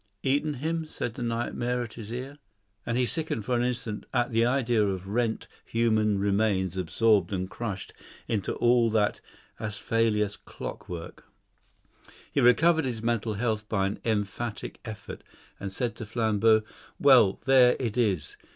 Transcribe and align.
"Eaten 0.23 0.55
him?" 0.55 0.87
said 0.87 1.13
the 1.13 1.21
nightmare 1.21 1.83
at 1.83 1.93
his 1.93 2.11
ear; 2.11 2.39
and 2.87 2.97
he 2.97 3.05
sickened 3.05 3.45
for 3.45 3.55
an 3.55 3.61
instant 3.61 4.07
at 4.15 4.31
the 4.31 4.43
idea 4.43 4.83
of 4.83 5.07
rent, 5.09 5.47
human 5.63 6.17
remains 6.17 6.75
absorbed 6.75 7.31
and 7.31 7.51
crushed 7.51 7.93
into 8.27 8.53
all 8.53 8.89
that 8.89 9.21
acephalous 9.59 10.37
clockwork. 10.37 11.25
He 12.31 12.41
recovered 12.41 12.85
his 12.85 13.03
mental 13.03 13.35
health 13.35 13.69
by 13.69 13.85
an 13.85 13.99
emphatic 14.03 14.79
effort, 14.83 15.23
and 15.59 15.71
said 15.71 15.93
to 15.97 16.05
Flambeau, 16.07 16.63
"Well, 16.99 17.39
there 17.45 17.75
it 17.79 17.95
is. 17.95 18.37